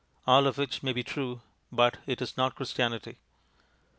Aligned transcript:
All 0.25 0.47
of 0.47 0.57
which 0.57 0.81
may 0.81 0.93
be 0.93 1.03
true, 1.03 1.41
but 1.71 1.97
it 2.07 2.23
is 2.23 2.35
not 2.35 2.55
Christianity. 2.55 3.19